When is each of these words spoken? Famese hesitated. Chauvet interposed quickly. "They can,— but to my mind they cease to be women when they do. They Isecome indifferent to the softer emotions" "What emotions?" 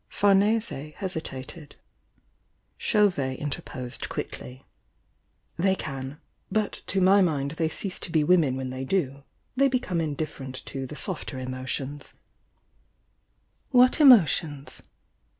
Famese 0.09 0.95
hesitated. 0.95 1.75
Chauvet 2.75 3.37
interposed 3.37 4.09
quickly. 4.09 4.65
"They 5.59 5.75
can,— 5.75 6.19
but 6.51 6.81
to 6.87 6.99
my 6.99 7.21
mind 7.21 7.51
they 7.51 7.69
cease 7.69 7.99
to 7.99 8.11
be 8.11 8.23
women 8.23 8.55
when 8.55 8.71
they 8.71 8.83
do. 8.83 9.21
They 9.55 9.69
Isecome 9.69 10.01
indifferent 10.01 10.65
to 10.65 10.87
the 10.87 10.95
softer 10.95 11.37
emotions" 11.37 12.15
"What 13.79 14.01
emotions?" 14.01 14.81